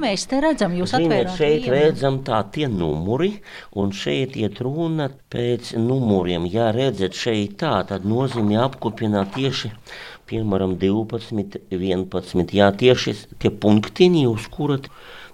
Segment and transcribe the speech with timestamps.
[0.00, 0.74] mēs te redzam?
[0.78, 1.74] Jūs Ziniet, šeit vienu.
[1.74, 3.34] redzam tā tie numuri,
[3.78, 6.46] un šeit iet runa pēc numuriem.
[6.50, 9.72] Ja redzat šeit tā, tad nozīmē apkopināt tieši,
[10.30, 12.54] piemēram, 12, 11.
[12.54, 14.80] Jā, tieši tie punktiņi, uz kura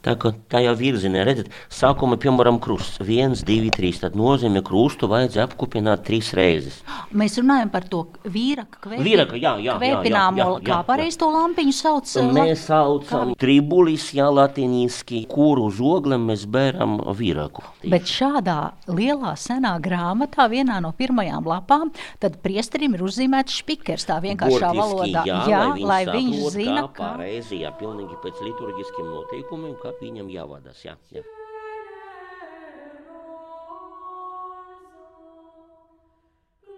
[0.04, 4.02] tā kā tajā virzienā redzat, sākuma, piemēram, krusts 1, 2, 3.
[4.04, 6.80] Tad nozīmē krustu vajadzēja apkopināt trīs reizes.
[7.14, 10.74] Mēs runājam par to vīraka kvēpi, Vīraka, jā, jā, jā, jā, kvēpināmo, jā, jā, kā
[10.74, 10.80] jā.
[10.88, 12.10] pareizi to lampiņu sauc.
[12.20, 17.64] uh, Mēs saucam tribulis, jā, latiniski, kuru uz oglem mēs bēram vīraku.
[17.90, 18.58] Bet šādā
[18.88, 24.80] lielā senā grāmatā, vienā no pirmajām lapām, tad priesterim ir uzzīmēts špikers tā vienkāršā Burtiski,
[24.80, 25.24] valodā.
[25.28, 27.10] Jā, jā lai, lai viņš zina, kā kā.
[27.14, 30.84] pareizi, jā, pilnīgi pēc liturģiskiem noteikumiem, kā viņam jāvadas.
[30.84, 31.24] Jā, jā.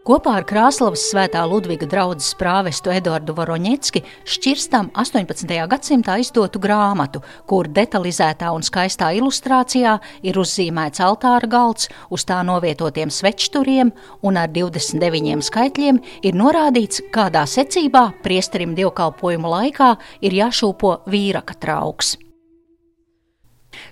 [0.06, 5.50] Kopā ar Krāslavas svētā Ludviga draudzes prāvestu Eduardu Voroņecki šķirstam 18.
[5.66, 13.10] gadsimtā izdotu grāmatu, kur detalizētā un skaistā ilustrācijā ir uzzīmēts altāra galds, uz tā novietotiem
[13.10, 13.90] svečturiem
[14.22, 19.90] un ar 29 skaitļiem ir norādīts, kādā secībā priesterim dievkalpojumu laikā
[20.22, 22.14] ir jāšūpo vīraka trauks.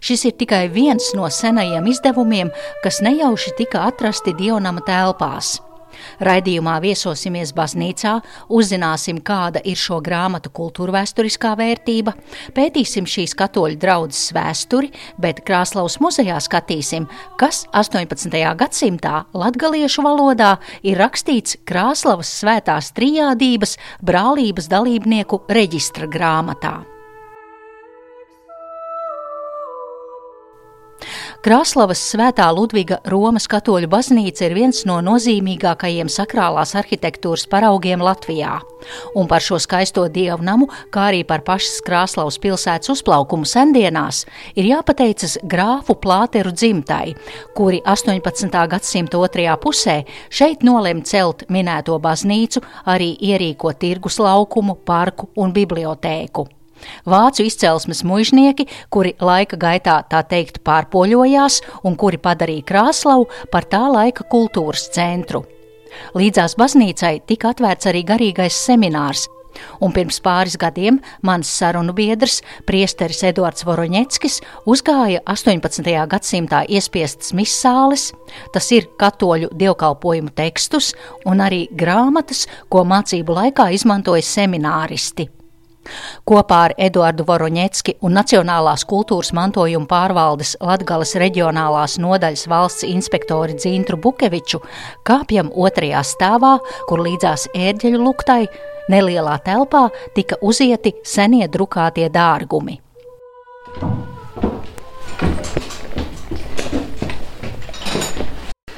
[0.05, 2.51] Šis ir tikai viens no senajiem izdevumiem,
[2.85, 5.59] kas nejauši tika atrasti Dionama telpās.
[6.25, 8.15] Raidījumā viesosimies baznīcā,
[8.53, 12.15] uzzināsim, kāda ir šo grāmatu kultūrvēturiskā vērtība,
[12.57, 17.09] pētīsim šīs katoļu draudzes vēsturi, bet Krāslaus muzejā skatīsim,
[17.41, 18.41] kas 18.
[18.61, 26.94] gadsimtā latgaliešu valodā ir rakstīts Krāslavas svētās trijādības brālības dalībnieku reģistra grāmatā.
[31.45, 38.55] Kraslavas svētā Ludviga Romas katoļu baznīca ir viens no nozīmīgākajiem sakrālās arhitektūras paraugiem Latvijā.
[39.13, 44.23] Un par šo skaisto dievu namu, kā arī par pašas Kraslavas pilsētas uzplaukumu sendienās,
[44.57, 47.13] ir jāpateicas grāfu plāteru dzimtai,
[47.53, 48.49] kuri 18.
[48.73, 50.01] gadsimta otrajā pusē
[50.33, 56.49] šeit nolem celt minēto baznīcu, arī ierīko tirgus laukumu, parku un bibliotēku.
[57.09, 63.85] Vācu izcelsmes mužnieki, kuri laika gaitā tā teikt pārpoļojās un kuri padarīja Krāslavu par tā
[63.91, 65.45] laika kultūras centru.
[66.19, 69.29] Līdzās baznīcai tika atvērts arī garīgais seminārs,
[69.81, 74.41] un pirms pāris gadiem mans sarunu biedrs, priesteris Eduards Voroņeckis,
[74.71, 75.95] uzgāja 18.
[76.11, 78.11] gadsimtā iespiestas misāles,
[78.55, 80.93] tas ir katoļu dievkalpojumu tekstus
[81.27, 85.31] un arī grāmatas, ko mācību laikā izmantoja semināristi.
[86.29, 93.99] Kopā ar Eduardu Voroņecki un Nacionālās kultūras mantojuma pārvaldes Latgales reģionālās nodaļas valsts inspektori Dzintru
[94.01, 94.63] Bukeviču
[95.07, 96.57] kāpjam otrajā stāvā,
[96.89, 98.43] kur līdzās ērģeļu luktai
[98.93, 102.81] nelielā telpā tika uzieti senie drukātie dārgumi.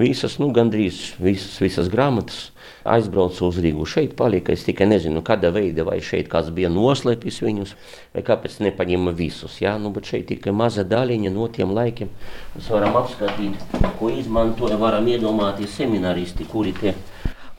[0.00, 2.50] Visas, nu, gandrīz visas, visas grāmatas
[2.88, 3.84] aizbrauca uz Rīgu.
[3.90, 7.74] Šeit palika, es tikai nezinu, kāda veida, vai šeit kāds bija noslēpis viņus,
[8.14, 9.60] vai kāpēc nepaņēma visus.
[9.60, 12.08] Jā, nu, bet šeit tikai maza daļiņa no tiem laikiem.
[12.56, 13.54] Mēs varam apskatīt,
[13.98, 16.94] ko izmantoja, varam iedomāties seminaristi, kuri tie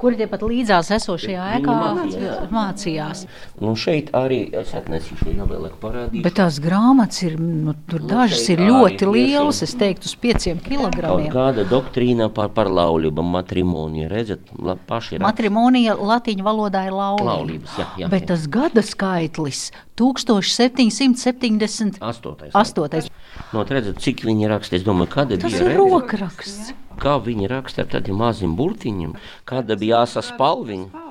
[0.01, 2.37] Kuri tepat līdzās esošajā ēkā mācījās.
[2.49, 3.19] mācījās?
[3.61, 6.23] Nu, šeit arī es atnesīšu, jau vēlāk parādīšu.
[6.25, 10.57] Bet tās grāmatas ir, nu, tur Nu, dažas ir ļoti lielas, es teiktu, uz pieciem
[10.57, 11.29] Kaut kilogramiem.
[11.31, 17.29] kāda doktrīna par, par laulību, matrimoniju, redzat, la, paši ir Matrimonija latīņu valodā ir laulība.
[17.31, 18.31] Laulības, jā, jā, Bet jā.
[18.33, 19.67] tas gada skaitlis
[20.01, 21.97] 1778.
[22.01, 23.09] astotais.
[23.53, 25.81] No, redzat, cik viņi raksta, es domāju, kāda Tas bija ir redzat?
[25.81, 26.73] rokraksts.
[27.01, 29.15] Kā viņi raksta ar tādiem maziem burtiņiem,
[29.49, 31.07] kāda bija jāsa spalviņa.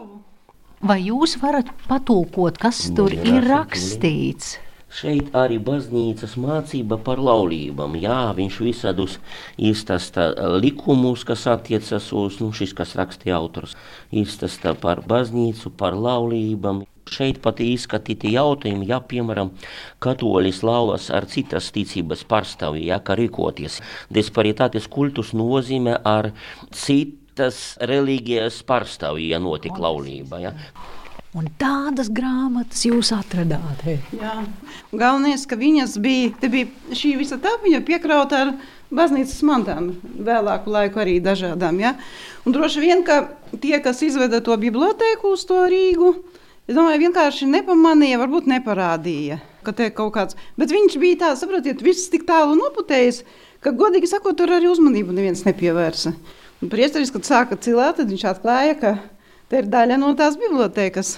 [0.80, 3.50] Vai jūs varat patulkot, kas Nu, tur ir ir rakstīts.
[3.50, 4.58] rakstīts?
[4.90, 7.92] Šeit arī baznīcas mācība par laulībām.
[8.02, 9.18] Jā, viņš visādus
[9.54, 13.76] izstāsta likumus, kas attiecas uz nu, šis, kas rakstīja autors.
[14.10, 16.82] Izstāsta par baznīcu, par laulībām.
[17.10, 19.50] Šeit pat izskatīti jautājumi, ja, piemēram,
[20.02, 23.80] katolis laulas ar citas ticības pārstāvju, ja, kā rīkoties.
[24.14, 26.30] Disparitātes kultus nozīmē ar
[26.70, 27.60] citas
[27.90, 30.42] reliģijas pārstāvju, ja notika laulība.
[30.44, 30.54] Ja.
[31.30, 33.84] Un tādas grāmatas jūs atradāt.
[34.90, 38.50] Galvenais, ka viņas bija, bija šī visa tā, viņa piekrauta ar
[38.90, 41.78] baznīcas mantām, vēlāku laiku arī dažādām.
[41.78, 41.94] Ja?
[42.42, 43.22] Un droši vien, ka
[43.62, 46.16] tie, kas izveda to bibliotēku uz to Rīgu,
[46.70, 51.82] es domāju, vienkārši nepamanīja, varbūt neparādīja, ka te kaut kāds, bet viņš bija tāds, saprotiet,
[51.82, 53.24] viss tik tālu noputējis,
[53.60, 56.14] ka, godīgi sakot, tur arī uzmanību neviens nepievērsa.
[56.70, 58.98] Priesteris, kad sāka cilāt, tad viņš atklāja, ka
[59.50, 61.16] Tā ir daļa no tās bibliotekas.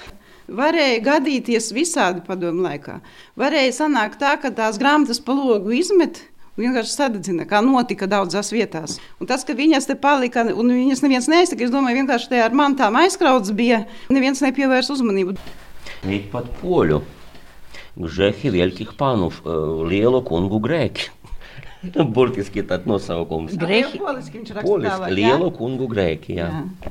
[0.48, 2.96] Varēja gadīties visādi padomu laikā.
[3.36, 6.22] Varēja sanākt tā, ka tās grāmatas pa logu izmet.
[6.60, 8.98] Vienkārši sadedzina, kā notika daudzās vietās.
[9.22, 12.52] Un tas, ka viņas te palika, un viņas neviens neizsaka, es domāju, vienkārši te ar
[12.52, 15.38] mantām aizkrauts bija, neviens nepievērs uzmanību.
[16.12, 17.00] Ir pat poļu,
[17.96, 19.30] Gžehi, Vielkih Pānu,
[19.88, 21.08] lielu kungu grēki.
[22.16, 23.56] Burtiski tāds nosaukums.
[23.58, 24.02] Grēki.
[24.04, 24.44] Poliski,
[25.08, 26.50] lielu kungu grēki, jā.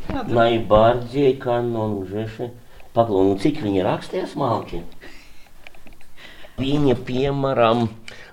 [0.10, 0.26] jā.
[0.26, 2.50] Najbardziej kanon Gžeši.
[2.98, 4.82] Paklūnu, cik viņi rakstīja smalki?
[6.62, 7.88] Viņa, piemēram,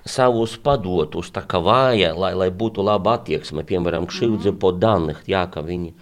[0.05, 5.43] savus padotus, tā kā vāja, lai, lai būtu laba attieksme, piemēram, kšivdze po danih, jā,
[5.49, 5.93] ka viņi...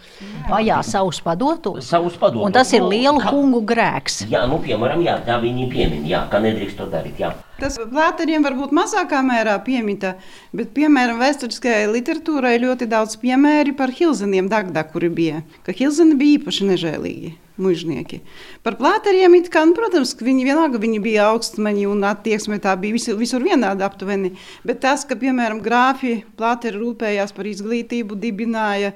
[0.49, 1.87] Vajā savus padotus?
[1.87, 2.47] Savus padotus.
[2.49, 4.25] Un tas ir lielu ka, kungu grēks.
[4.31, 7.31] Jā, nu, piemēram, jā, tā viņi piemin, jā, ka nedrīkst to darīt, jā.
[7.57, 10.13] Tas plāteriem varbūt mazākā mērā piemita,
[10.53, 16.37] bet, piemēram, vēsturiskajai literatūrai ļoti daudz piemēri par Hilzeniem Dagdā, kuri bija, ka Hilzeni bija
[16.37, 18.19] īpaši nežēlīgi mužnieki.
[18.61, 23.17] Par plāteriem, kā, nu, protams, viņi vienalga viņi bija augstmaņi un attieksme tā bija visur,
[23.17, 24.35] visur vienāda aptuveni,
[24.67, 28.93] bet tas, ka, piemēram, grāfi plāteri rūpējās par izglītību, dibināja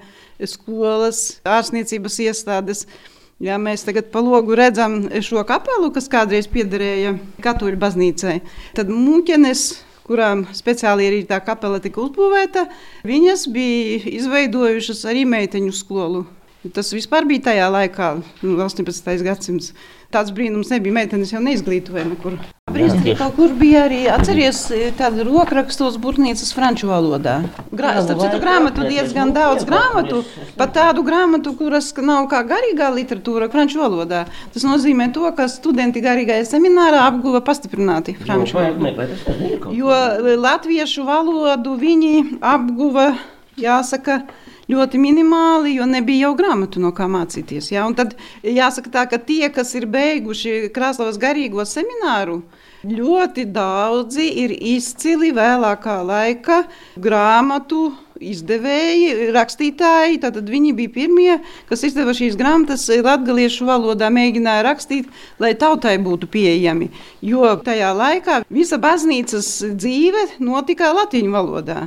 [0.53, 2.85] skolas, ārstniecības iestādes,
[3.41, 8.35] Ja mēs tagad pa logu redzam šo kapelu, kas kādreiz piederēja katoļu baznīcai,
[8.77, 9.63] tad mūķenes
[10.05, 12.67] kurām speciāli arī tā kapela tika uzbūvēta,
[13.07, 16.25] viņas bija izveidojušas arī meiteņu skolu.
[16.75, 18.11] Tas vispār bija tajā laikā,
[18.43, 18.85] 18.
[18.85, 19.71] Nu, gadsimts.
[20.11, 20.93] Tāds brīnums nebija.
[20.99, 22.35] Meitenes jau neizglītoja nekur.
[22.71, 24.59] Brīnums kaut kur bija arī, atceries,
[24.99, 27.37] tāda rokrakstos burnīcas franču valodā.
[27.75, 30.21] Grā, starp citu grāmatu diezgan daudz grāmatu,
[30.59, 34.25] pat tādu grāmatu, kuras nav kā garīgā literatūra franču valodā.
[34.53, 39.09] Tas nozīmē to, ka studenti garīgajā seminārā apguva pastiprināti franču valodu.
[39.75, 39.91] Jo
[40.43, 43.13] latviešu valodu viņi apguva,
[43.59, 44.21] jāsaka,
[44.71, 47.71] ļoti minimāli, jo nebija jau grāmatu no kā mācīties.
[47.73, 47.85] Ja?
[47.89, 48.15] Un tad
[48.45, 52.41] jāsaka tā, ka tie, kas ir beiguši Krasnovas garīgo semināru,
[52.87, 56.63] ļoti daudzi ir izcili vēlākā laika
[56.97, 57.91] grāmatu
[58.21, 60.19] izdevēji, rakstītāji.
[60.23, 61.37] Tad viņi bija pirmie,
[61.69, 65.09] kas izdeva šīs grāmatas latviešu valodā, mēģināja rakstīt,
[65.41, 66.91] lai tautai būtu pieejami.
[67.25, 71.81] Jo tajā laikā visa baznīcas dzīve notika latviešu valodā.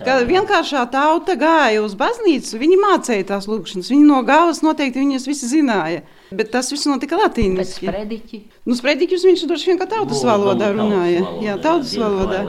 [0.00, 3.90] Kad vienkāršā tauta gāja uz baznīcu, viņi mācīja tās lūkšanas.
[3.92, 6.04] Viņi no galvas noteikti viņas visi zināja.
[6.34, 7.86] Bet tas viss notika latīniski.
[7.86, 8.40] Sprediķi.
[8.66, 11.22] Nu, sprediķus viņš droši vien kā tautas valodā runāja.
[11.22, 12.40] Tautas Jā, tautas valodā.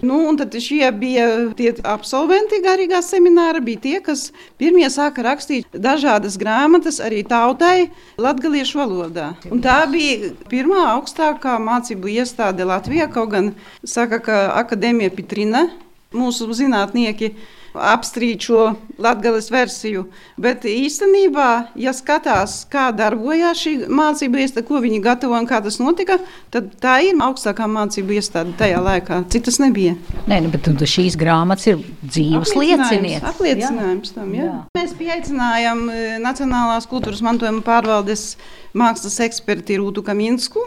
[0.00, 1.26] Nu, un tad šie bija
[1.58, 8.80] tie absolventi garīgā semināra, bija tie, kas pirmie sāka rakstīt dažādas grāmatas arī tautai latgaliešu
[8.80, 9.34] valodā.
[9.52, 13.52] Un tā bija pirmā augstākā mācību iestāde Latvijā, kaut gan
[13.84, 15.66] saka, ka Akadēmija Pitrina
[16.14, 17.32] Mūsu zinātnieki
[17.76, 18.60] apstrīd šo
[19.02, 20.06] latgales versiju,
[20.40, 21.48] bet īstenībā,
[21.80, 26.18] ja skatās, kā darbojās šī mācību iestāde, ko viņi gatavo un kā tas notika,
[26.54, 29.22] tad tā ir augstākā mācību iestāde tajā laikā.
[29.32, 29.96] Citas nebija.
[30.30, 33.26] Nē, nu, bet šīs grāmatas ir dzīves liecinieks.
[33.34, 34.48] Apliecinājums tam, jā.
[34.48, 34.62] jā.
[34.78, 38.34] Mēs pieaicinājām e, Nacionālās kultūras mantojuma pārvaldes
[38.76, 40.64] mākslas eksperti Rūtu Kaminsku,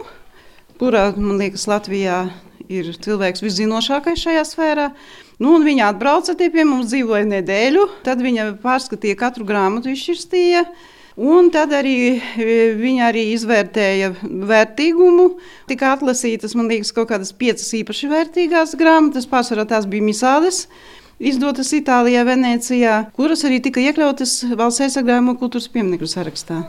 [0.80, 2.22] kurā, man liekas, Latvijā
[2.70, 4.86] ir cilvēks viszinošākais šajā sfērā.
[5.40, 10.66] Nu, viņa atbrauca pie mums, dzīvoja nedēļu, tad viņa pārskatīja katru grāmatu, izšķirstīja.
[11.20, 15.26] Un tad arī e, viņa arī izvērtēja vērtīgumu.
[15.68, 19.28] Tika atlasītas, man liekas, kaut kādas piecas īpaši vērtīgās grāmatas.
[19.28, 20.68] Pārsvarā tās bija misādes,
[21.20, 26.62] izdotas Itālijā, Venecijā, kuras arī tika iekļautas valsts aizsargājuma kultūras pieminiektu sarakstā.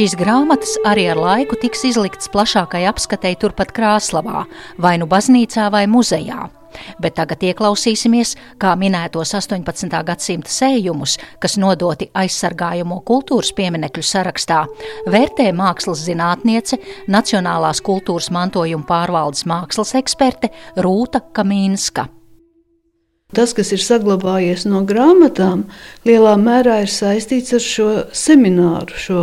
[0.00, 4.46] Šīs grāmatas arī ar laiku tiks izliktas plašākai apskatei turpat Krāslavā,
[4.80, 6.46] vai nu baznīcā vai muzejā.
[7.04, 9.98] Bet tagad ieklausīsimies, kā minētos 18.
[10.08, 14.62] gadsimta sējumus, kas nodoti aizsargājamo kultūras pieminekļu sarakstā,
[15.04, 16.80] vērtē mākslas zinātniece,
[17.12, 20.48] Nacionālās kultūras mantojuma pārvaldes mākslas eksperte
[20.80, 22.06] Rūta Kamīnska.
[23.30, 25.62] Tas, kas ir saglabājies no grāmatām,
[26.08, 29.20] lielā mērā ir saistīts ar šo semināru, šo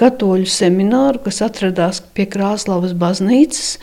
[0.00, 3.76] katoļu semināru, kas atradās pie Krāslavas baznīcas.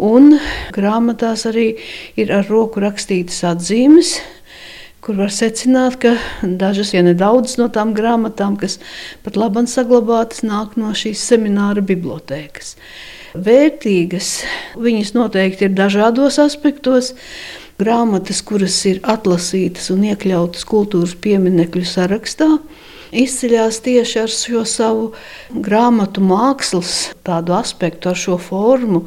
[0.00, 0.38] Un
[0.72, 1.74] grāmatās arī
[2.16, 4.14] ir ar roku rakstītas atzīmes,
[5.04, 8.78] kur var secināt, ka dažas, ja ne daudzas no tām grāmatām, kas
[9.20, 12.76] pat labi saglabātas, nāk no šīs semināra bibliotēkas.
[13.36, 14.30] Vērtīgas
[14.80, 17.12] viņas noteikti ir dažādos aspektos
[17.80, 22.48] grāmatas, kuras ir atlasītas un iekļautas kultūras pieminekļu sarakstā,
[23.10, 25.10] izceļas tieši ar šo savu
[25.50, 29.06] grāmatu mākslas aspektu, ar šo formu.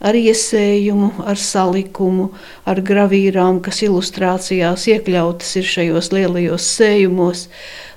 [0.00, 2.30] Ar iesējumu, ar salikumu,
[2.64, 7.42] ar gravīrām, kas ilustrācijās iekļautas ir šajos lielajos sējumos.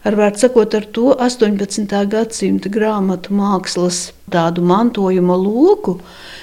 [0.03, 1.93] Ar vārdu sakot, ar to 18.
[2.11, 5.93] gadsimta grāmatu mākslas tādu mantojuma loku,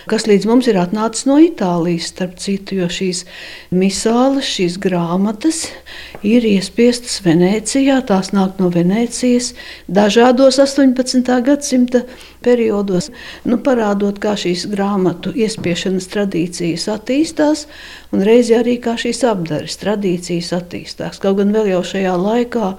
[0.08, 2.08] kas līdz mums ir atnācis no Itālijas.
[2.08, 3.26] Starp citu, jo šīs
[3.68, 5.66] misāles, šīs grāmatas
[6.24, 9.52] ir iespiestas Venecijā, tās nāk no Venecijas
[9.92, 11.28] dažādos 18.
[11.44, 12.06] gadsimta
[12.40, 13.10] periodos,
[13.44, 17.68] nu, parādot, kā šīs grāmatu iespiešanas tradīcijas attīstās,
[18.16, 21.20] un reizē arī kā šīs apdares tradīcijas attīstās.
[21.20, 22.74] Kaut gan vēl jau šajā laikā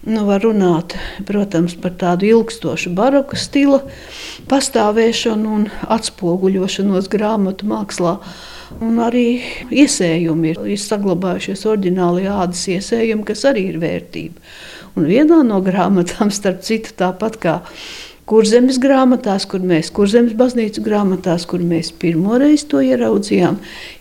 [0.00, 0.94] Nu, var runāt
[1.28, 3.82] protams, par tādu ilgstošu baroku stila
[4.48, 8.14] pastāvēšanu un atspoguļošanos grāmatu mākslā.
[8.80, 14.40] Un arī iesējumi ir, ir saglabājušies oriģināli ādas iesējumi, kas arī ir vērtība.
[14.96, 17.58] Un vienā no grāmatām, starp citu, tāpat kā
[18.30, 23.56] Kurzemes grāmatās, kur mēs, Kurzemes baznīcas grāmatās, kur mēs pirmoreiz to ieraudzījām,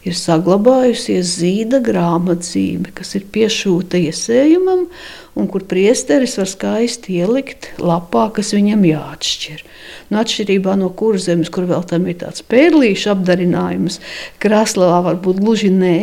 [0.05, 4.83] ir saglabājusies zīda grāmatzīme, kas ir piešūta iesējumam,
[5.33, 9.65] un kur priesteris var skaisti ielikt lapā, kas viņam jāatšķir.
[10.11, 13.97] Nu, atšķirībā no kurzemes, kur vēl tam ir tāds pērlīšu apdarinājums,
[14.45, 15.97] krāslā varbūt gluži nē,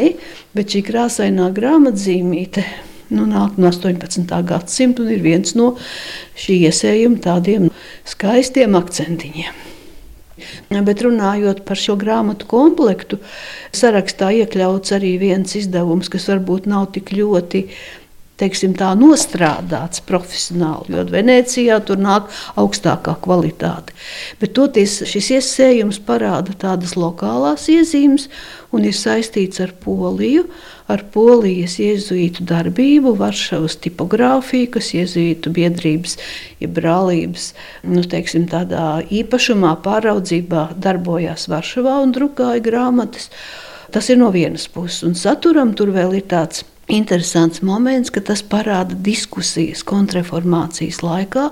[0.56, 2.66] bet šī krāsainā grāmatzīmīte
[3.10, 4.26] nu, nāk no 18.
[4.48, 5.75] gadsimta un ir viens no
[6.38, 7.70] šī iesējuma tādiem
[8.08, 9.62] skaistiem akcentiņiem.
[10.84, 13.18] Bet runājot par šo grāmatu komplektu,
[13.72, 17.62] sarakstā iekļauts arī viens izdevums, kas varbūt nav tik ļoti
[18.40, 22.28] teiksim, tā, nostrādāts profesionāli, jo Venecijā tur nāk
[22.61, 23.97] augstākā kvalitāte.
[24.40, 28.28] Bet toties šis iesējums parāda tādas lokālās iezīmes
[28.76, 30.45] un ir saistīts ar Poliju,
[30.93, 36.19] ar Polijas jēzuītu darbību, Varšavas tipogrāfiju, kas jēzuītu biedrības,
[36.61, 37.52] ja brālības
[37.88, 38.47] nu, teiksim,
[39.21, 43.31] īpašumā, pāraudzībā darbojās Varšavā un drukāja grāmatas.
[43.95, 48.43] Tas ir no vienas puses, un saturam tur vēl ir tāds interesants moments, ka tas
[48.47, 51.50] parāda diskusijas kontrreformācijas laikā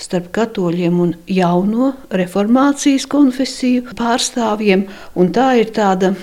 [0.00, 4.88] starp katoļiem un jauno reformācijas konfesiju pārstāvjiem.
[5.34, 6.14] Tā ir tāda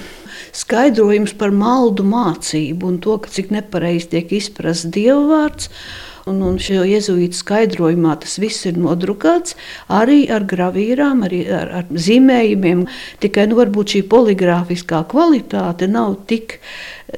[0.55, 5.71] skaidrojums par maldu mācību un to, cik nepareizi tiek izprasts dievvvārds.
[6.29, 9.55] Un, un šajā jēzuīta skaidrojumā tas viss ir nodrukāts
[9.89, 12.83] arī ar gravīrām, arī ar, ar zīmējumiem.
[13.23, 16.59] Tikai nu, varbūt šī poligrāfiskā kvalitāte nav tik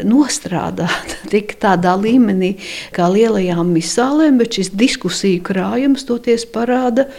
[0.07, 2.55] nostrādāta tik tādā līmenī
[2.95, 7.09] kā lielajām misālēm, bet šis diskusiju krājums toties parāda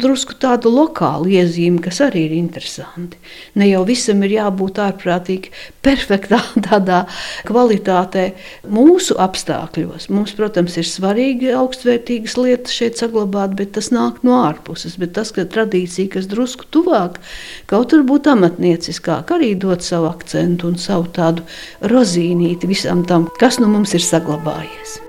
[0.00, 3.18] drusku tādu lokālu iezīmi, kas arī ir interesanti.
[3.58, 5.52] Ne jau visam ir jābūt ārprātīgi
[5.84, 7.04] perfektā tādā
[7.48, 8.26] kvalitātē
[8.74, 10.08] mūsu apstākļos.
[10.14, 14.98] Mums, protams, ir svarīgi augstvērtīgas lietas šeit saglabāt, bet tas nāk no ārpuses.
[15.00, 17.20] Bet tas, ka tradīcija, kas drusku tuvāk,
[17.70, 21.46] kaut varbūt amatnieciskāk, arī dod savu akcentu un savu tādu
[21.86, 25.00] rozīnīti visam tam, kas nu mums ir saglabājies.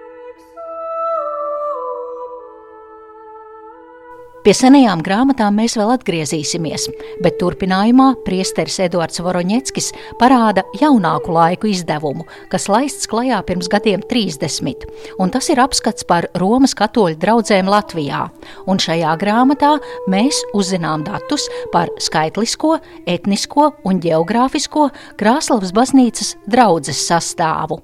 [4.46, 6.84] Pie senajām grāmatām mēs vēl atgriezīsimies,
[7.26, 9.88] bet turpinājumā priesteris Eduards Voroņeckis
[10.20, 14.86] parāda jaunāku laiku izdevumu, kas laists klajā pirms gadiem 30,
[15.18, 18.22] un tas ir apskats par Romas katoļu draugiem Latvijā.
[18.70, 19.80] Un šajā grāmatā
[20.14, 22.78] mēs uzzinām datus par skaitlisko,
[23.10, 27.82] etnisko un geogrāfisko Krāslavas baznīcas draudzes sastāvu.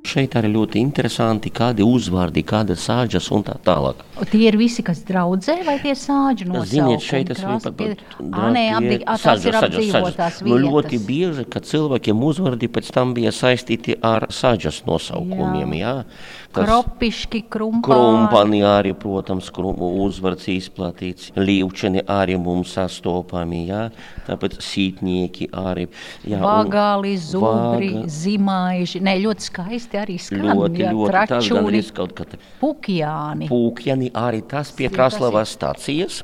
[0.00, 4.00] Šeit arī ļoti interesanti, kādi uzvārdi, kāda sāģas un tā tālāk.
[4.32, 7.68] Tie ir visi, kas draudzē, vai tie sāģi no Ziniet, šeit es pat,
[9.20, 14.82] tās ir apdzīvotās nu, ļoti bieži, ka cilvēkiem uzvārdi pēc tam bija saistīti ar sāģas
[14.88, 15.94] nosaukumiem, jā.
[16.00, 16.40] jā.
[16.50, 17.84] Tas Kropiški, krumpāni.
[17.86, 21.28] Krumpani arī, protams, krum, uzvards izplatīts.
[21.38, 23.84] Līvčeni arī mums sastopami, jā.
[24.26, 25.86] Tāpēc sītnieki arī.
[26.26, 28.10] Jā, Vagāli, zubri, vaga.
[28.10, 28.98] zimaiži.
[29.06, 30.44] Nē, ļoti skaisti skaisti arī skan.
[30.44, 31.12] Ļoti, jā, ļoti.
[31.12, 33.48] Tas tračūni, gandrīz kaut kad Pukjāni.
[33.50, 36.22] Pūkjani arī tas pie tas Kraslavas stācijas.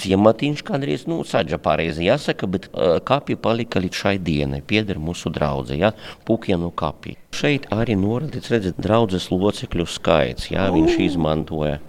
[0.00, 5.30] Ciematiņš kādreiz, nu, saģa pareizi jāsaka, bet uh, kapi palika līdz šai dienai, pieder mūsu
[5.30, 5.92] draudze, ja,
[6.26, 7.16] Pūkjanu kapi.
[7.36, 11.80] Šeit arī norādīts, redzēt, draudzes locekļu skaits, jā, viņš izmantoja.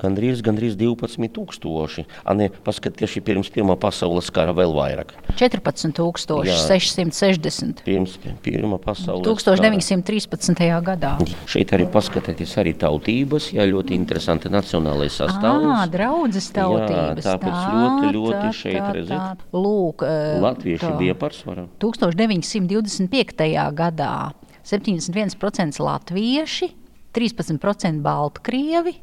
[0.00, 2.04] gandrīz, gandrīz 12,000.
[2.26, 5.12] Ane, paskat, tieši pirms Pirmā pasaules kara vēl vairāk.
[5.38, 7.82] 14,660.
[7.86, 10.82] Pirms Pirmā pasaules 1913.
[10.82, 11.02] gadā.
[11.02, 11.16] kara.
[11.50, 15.66] Šeit arī paskatieties arī tautības, jā, ļoti interesanti nacionālais sastāvs.
[15.72, 17.24] Ah, draudzes tautības.
[17.24, 19.44] Jā, tāpēc ļoti, ļoti šeit redzēt.
[19.52, 20.98] Lūk, eh, Latvieši tā.
[20.98, 21.66] bija pārsvarā.
[21.82, 23.70] 1925.
[23.74, 24.32] gadā
[24.64, 26.70] 71% latvieši,
[27.12, 28.94] 13% baltkrievi,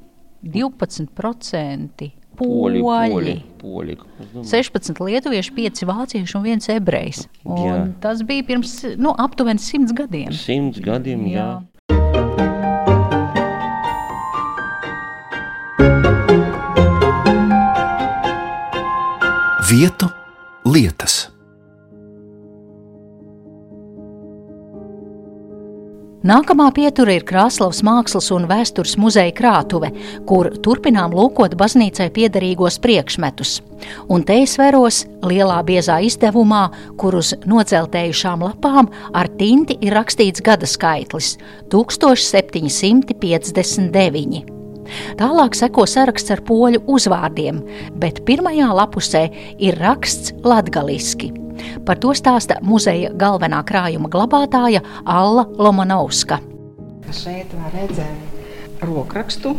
[0.43, 3.11] 12% Poļi, poļi.
[3.11, 3.95] poļi, poļi.
[4.23, 7.25] Es domāju, 16 lietuvieši, 5 vācieši un 1 ebrejs.
[7.43, 7.79] Un Jā.
[7.99, 10.31] Tas bija pirms nu, aptuveni 100 gadiem.
[10.31, 11.49] Simts gadiem, jā.
[19.69, 20.07] Vietu
[20.65, 21.27] lietas.
[26.19, 29.87] Nākamā pietura ir Krāslavas Mākslas un vēstures muzeja krātuve,
[30.27, 33.63] kur turpinām lūkot baznīcai piederīgos priekšmetus.
[34.11, 40.43] Un te es veros lielā biezā izdevumā, kur uz noceltējušām lapām ar tinti ir rakstīts
[40.43, 41.39] gada skaitlis-
[41.71, 44.43] 1759.
[45.15, 47.63] Tālāk seko saraksts ar poļu uzvārdiem,
[47.95, 51.48] bet pirmajā lapusē ir raksts latgaliski.
[51.85, 56.39] Par to stāsta muzeja galvenā krājuma glabātāja Alla Lomanovska.
[57.09, 58.17] Šeit var redzēt
[58.85, 59.55] rokrakstu.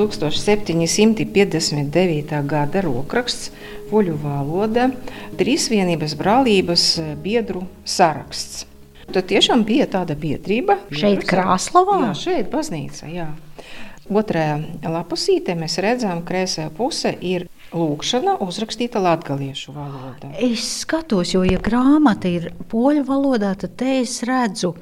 [0.00, 2.32] 1759.
[2.48, 3.50] gada rokraksts,
[3.90, 4.84] poļu valoda,
[5.36, 6.84] trīsvienības brālības
[7.20, 8.70] biedru saraksts.
[9.10, 10.76] Tad tiešām bija tāda biedrība.
[10.94, 11.98] Šeit Krāslavā?
[12.06, 13.26] Jā, šeit baznīca, jā.
[14.10, 20.32] Otrajā lapusītē mēs redzam, ka kreisajā pusē ir lūkšana uzrakstīta latviešu valodā.
[20.42, 24.74] Es skatos, jo, ja grāmata ir poļu valodā, tad te es redzu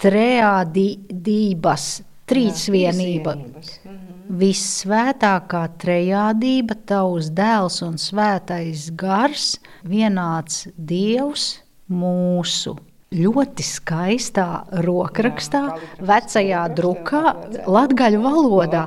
[0.00, 1.88] trejādības,
[2.30, 3.36] trīsvienība.
[3.36, 4.06] Mhm.
[4.40, 11.56] Vissvētākā trejādība, tavs dēls un svētais gars, vienāds dievs
[11.90, 12.76] mūsu.
[13.10, 14.46] Ļoti skaistā
[14.86, 15.64] rokrakstā,
[15.98, 17.34] vecajā drukā,
[17.66, 18.84] latgaļu valodā.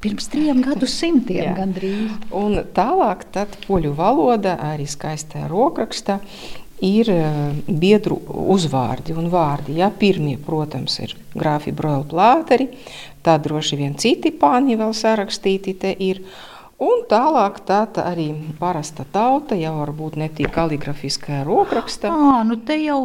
[0.00, 1.52] Pirms trim gadsimtiem Jā.
[1.58, 2.14] gandrīz.
[2.32, 6.16] Un tālāk, tad poļu valoda, arī skaistā rokrakstā,
[6.80, 8.16] ir eh, biedru
[8.54, 9.76] uzvārdi un vārdi.
[9.82, 9.90] Ja?
[9.92, 12.70] Pirmie, protams, ir grāfi broļu plāteri,
[13.20, 16.24] tad droši vien citi pāni vēl sarakstīti te ir.
[16.80, 22.08] Un tālāk tā arī parasta tauta, jau varbūt ne tik kaligrafiskajā rokrakstā.
[22.08, 23.02] Ah, nu te jau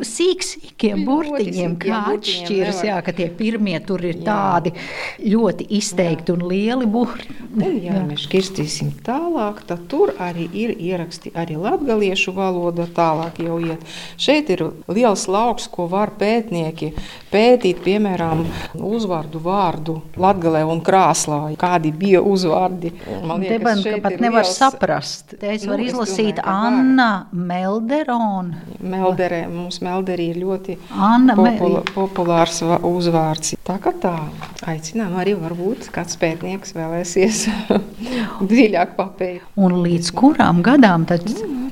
[0.00, 2.80] sīkiem burtiņiem, kā atšķiras.
[2.86, 4.24] Jā, ka tie pirmie tur ir Jā.
[4.30, 4.72] tādi
[5.20, 7.36] ļoti izteikti un lieli burti.
[7.58, 12.88] Un, ja mēs kirstīsim tālāk, tad tur arī ir ieraksti arī latviešu valoda.
[12.96, 13.84] Tālāk jau iet.
[14.16, 16.94] Šeit ir liels lauks, ko var pētnieki
[17.28, 21.42] pētīt, piemēram, uzvārdu vārdu Latvijā un Krāslā.
[21.60, 22.96] Kādi bija uzvārdi?
[23.26, 25.34] Man Te man ka šeit pat nevar liels- saprast.
[25.40, 26.72] Te es Nu, varu es izlasīt domāju, ka var.
[26.72, 28.54] Anna Melderona.
[28.80, 33.54] Meldere, mums Melderī ir ļoti Anna popula, populārs uzvārds.
[33.64, 34.18] Tā kā tā,
[34.66, 37.48] aicinām arī varbūt kāds pētnieks vēlēsies
[38.50, 39.40] dziļāk papēt.
[39.56, 41.22] Un līdz kurām gadām tad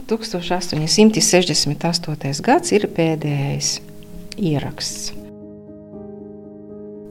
[0.07, 2.43] 1868.
[2.43, 3.81] gads ir pēdējais
[4.37, 5.13] ieraksts.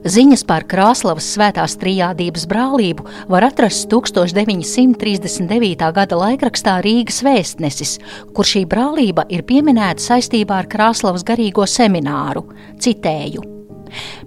[0.04, 5.88] Ziņas par Krāslavas svētās trijādības brālību var atrast 1939.
[5.96, 7.96] gada laikrakstā Rīgas vēstnesis,
[8.36, 12.44] kur šī brālība ir pieminēta saistībā ar Krāslavas garīgo semināru.
[12.78, 13.46] Citēju.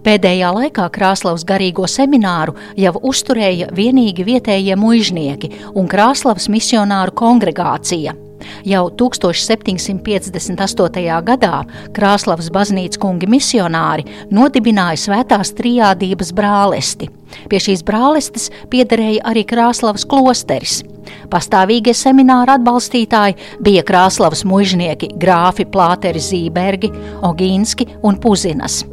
[0.03, 8.15] Pēdējā laikā Krāslavas garīgo semināru jau uzturēja vienīgi vietējie muiznieki un Krāslavas misionāru kongregācija.
[8.67, 11.21] Jau 1758.
[11.27, 11.55] gadā
[11.95, 17.09] Krāslavas baznīcas kungi misionāri nodibināja svētās trijādības brālesti.
[17.49, 20.81] Pie šīs brālestes piederēja arī Krāslavas klosteris.
[21.29, 26.91] Pastāvīgie semināra atbalstītāji bija Krāslavas mužnieki Grāfi Plāteri Zībergi,
[27.25, 28.83] Ogīnski un Puzinas.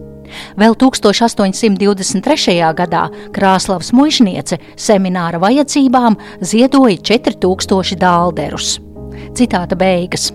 [0.58, 2.56] Vēl 1823.
[2.76, 3.06] gadā
[3.36, 8.76] Krāslavas mužniece semināra vajadzībām ziedoja 4000 dālderus.
[9.36, 10.30] Citāta beigas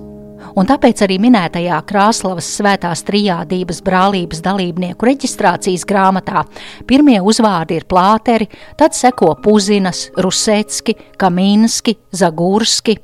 [0.54, 6.44] un tāpēc arī minētajā Krāslavas svētās trijādības brālības dalībnieku reģistrācijas grāmatā
[6.86, 8.46] pirmie uzvārdi ir plāteri,
[8.78, 13.00] tad seko Puzinas, Rusecki, Kamīnski, Zagurski.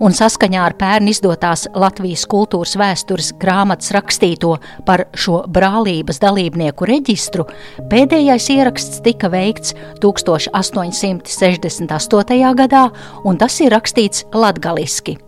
[0.00, 4.52] Un saskaņā ar pērn izdotās Latvijas kultūras vēstures grāmatas rakstīto
[4.86, 7.44] par šo brālības dalībnieku reģistru,
[7.90, 12.54] pēdējais ieraksts tika veikts 1868.
[12.62, 12.84] gadā,
[13.24, 15.18] un tas ir rakstīts latgaliski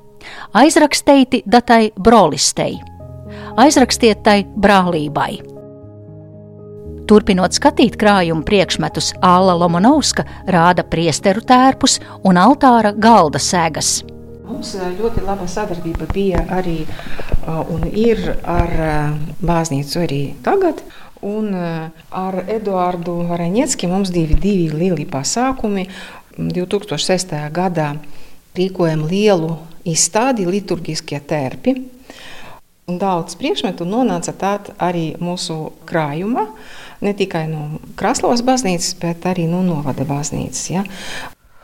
[0.53, 2.81] aizraksteiti datai brolistei,
[3.57, 5.41] aizrakstiet tai brālībai.
[7.09, 14.01] Turpinot skatīt krājuma priekšmetus, Alla Lomanovska rāda priesteru tērpus un altāra galda sēgas.
[14.53, 16.83] Mums ļoti laba sadarbība bija arī
[17.73, 18.73] un ir ar
[19.41, 20.83] bāznīcu arī tagad.
[21.25, 25.87] Un ar Eduardu Vareņiecki mums divi, divi lieli pasākumi.
[26.37, 27.33] 2006.
[27.55, 27.95] gadā
[28.59, 29.57] rīkojam lielu
[29.89, 31.79] izstādi, liturgiskie tērpi.
[32.93, 36.51] Daudz priekšmetu nonāca tād arī mūsu krājumā,
[37.01, 40.67] ne tikai no Kraslovas baznīcas, bet arī no Novada baznīcas.
[40.75, 40.85] Ja.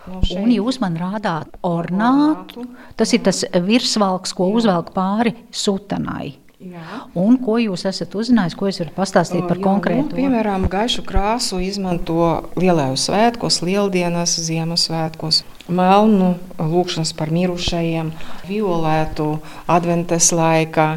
[0.08, 0.40] No šeit...
[0.42, 2.66] Un jūs man rādāt ornātu.
[2.98, 6.36] Tas ir tas virsvalks, ko uzvelk pāri sutanai.
[6.58, 7.04] Jā.
[7.14, 10.08] Un ko jūs esat uzzinājis, ko jūs varat pastāstīt par konkrētu?
[10.08, 12.16] Nu, piemēram, gaišu krāsu izmanto
[12.58, 18.10] lielajos svētkos, lieldienas, Ziemassvētkos, melnu lūkšanas par mirušajiem,
[18.50, 19.28] violētu
[19.70, 20.88] adventes laikā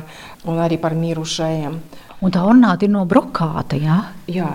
[0.49, 1.77] un arī par mirušajiem.
[2.25, 4.01] Un tā ornāta ir no brokāta, jā?
[4.33, 4.49] Jā,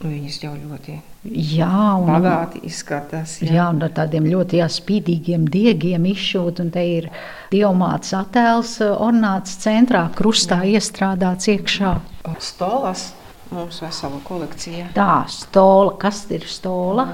[0.00, 3.34] viņas jau ļoti Jā, un, bagāti izskatās.
[3.42, 3.50] Jā.
[3.52, 7.10] jā, un ar tādiem ļoti jā, spīdīgiem diegiem izšūt, un te ir
[7.52, 10.78] diamāts attēls eh, ornāts centrā, krustā jā.
[10.80, 11.92] iestrādāts iekšā.
[12.40, 13.10] Stolas
[13.52, 14.88] mums vesela kolekcija.
[14.96, 17.04] Tā, stola, kas ir stola?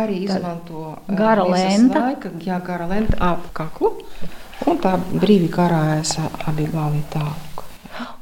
[0.00, 2.06] Arī izmanto tā, gara lenta.
[2.08, 3.98] Laika, jā, gara lenta ap kaklu,
[4.64, 6.16] un tā brīvi karājas
[6.48, 7.66] abi gali tālāk.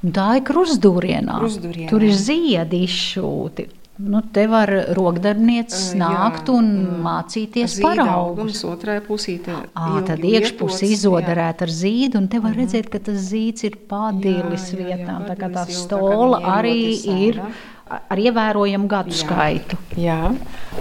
[0.02, 1.38] Un tā ir krustdūrienā.
[1.86, 3.76] Tur ir ziedi izšūti.
[4.00, 7.00] Nu, te var rokdarbniecis nākt un mm.
[7.04, 8.62] mācīties paraugus.
[8.64, 12.62] Otrajā pusītē à, tad iekšpusē izodarēt ar zīdu, un te var mm.
[12.62, 15.26] redzēt, ka tas zīds ir pādīlis vietām.
[15.28, 16.80] Tā kā tā stola arī
[17.12, 17.42] ir
[17.90, 19.20] ar ievērojamu gadu jā.
[19.24, 19.80] skaitu.
[20.00, 20.20] Jā,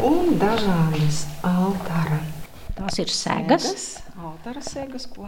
[0.06, 2.22] un dažādas altāra.
[2.80, 3.68] Tās ir segas.
[3.68, 3.90] segas.
[4.64, 5.28] Segas, ko?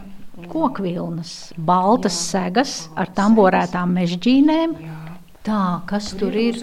[0.52, 2.28] Kokvilnas, baltas jā.
[2.38, 4.80] segas ar tamborētām mežģīnēm.
[4.80, 5.11] Jā
[5.42, 6.60] Tā, kas tur ir?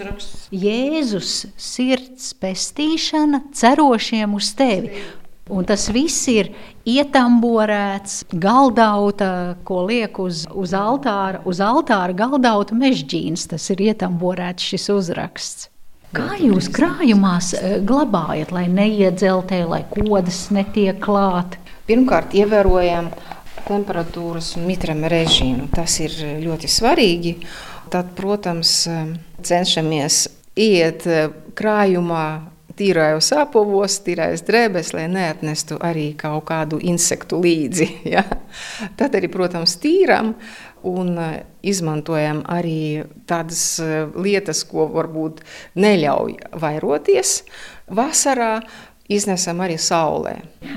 [0.55, 5.01] Jēzus sirds pestīšana cerošiem uz tevi.
[5.49, 6.51] Un tas viss ir
[6.87, 13.47] ietamborēts, galdauta, ko liek uz, uz altāra, uz altāra galdauta mežģīns.
[13.49, 15.67] Tas ir ietamborēts šis uzraksts.
[16.15, 21.59] Kā jūs krājumās eh, glabājat, lai neiedzeltē, lai kodas netiek klāt?
[21.89, 23.11] Pirmkārt, ievērojam
[23.67, 25.67] temperatūras un mitrama režīmu.
[25.73, 26.15] Tas ir
[26.45, 27.35] ļoti svarīgi.
[27.89, 28.83] Tad, protams,
[29.45, 30.27] cenšamies
[30.59, 31.05] iet
[31.57, 32.25] krājumā
[32.79, 37.89] tīrājos apavos, tīrājos drēbēs, lai neatnestu arī kaut kādu insektu līdzi.
[38.15, 38.23] Ja?
[38.97, 40.33] Tad arī, protams, tīram
[40.87, 41.11] un
[41.65, 43.61] izmantojam arī tādas
[44.15, 45.43] lietas, ko varbūt
[45.79, 47.41] neļauj vairoties
[47.87, 48.59] vasarā.
[49.09, 50.35] Iznesam arī saulē.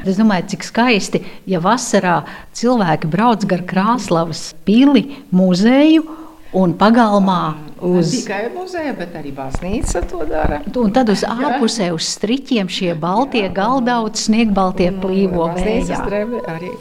[0.09, 2.23] Es domāju, cik skaisti, ja vasarā
[2.57, 5.03] cilvēki brauc gar Krāslavas pili,
[5.37, 6.22] muzeju
[6.53, 7.43] un pagalmā
[7.81, 8.13] uz.
[8.13, 10.61] Ne tikai muzeja, bet arī baznīca to dara.
[10.77, 16.03] Un tad uz ārpusē uz striķiem šie baltie galdauti, sniegbaltie plīvo vējā.
[16.53, 16.73] Arī.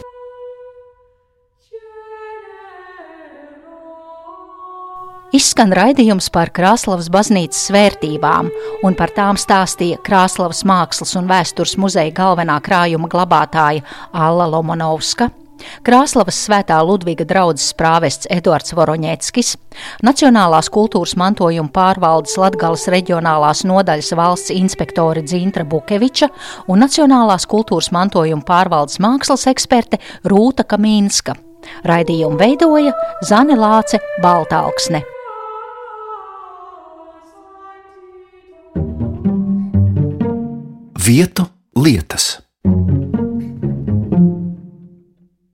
[5.32, 8.50] Izskan raidījums par Krāslavas baznīcas vērtībām,
[8.84, 15.30] un par tām stāstīja Krāslavas mākslas un vēstures muzeja galvenā krājuma glabātāja Alla Lomanovska.
[15.86, 19.56] Krāslavas svētā Ludviga draudzes prāvests Eduards Voroņeckis,
[20.06, 26.32] Nacionālās kultūras mantojuma pārvaldes Latgales reģionālās nodaļas valsts inspektore Dzintra Bukeviča
[26.68, 31.38] un Nacionālās kultūras mantojuma pārvaldes mākslas eksperte Rūta Kamīnska.
[31.86, 32.94] Raidījumu veidoja
[33.26, 35.04] Zane Lāce Baltāksne.
[41.02, 42.38] Vietu lietas.